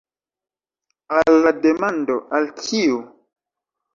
[1.17, 2.99] Al la demando „al kiu?